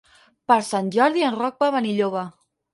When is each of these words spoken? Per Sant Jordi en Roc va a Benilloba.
Per 0.51 0.57
Sant 0.69 0.89
Jordi 0.97 1.27
en 1.29 1.37
Roc 1.43 1.63
va 1.63 1.71
a 1.71 1.79
Benilloba. 1.79 2.27